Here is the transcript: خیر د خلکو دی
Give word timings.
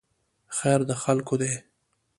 خیر 0.57 0.79
د 0.89 0.91
خلکو 1.03 1.35
دی 1.41 1.53